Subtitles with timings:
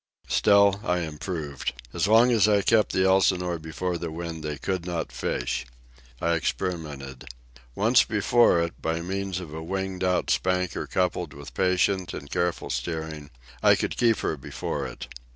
[0.29, 1.73] Still I improved.
[1.93, 5.63] As long as I kept the Elsinore before the wind they could not fish.
[6.19, 7.25] I experimented.
[7.75, 12.71] Once before it, by means of a winged out spanker coupled with patient and careful
[12.71, 13.29] steering,
[13.61, 15.07] I could keep her before it.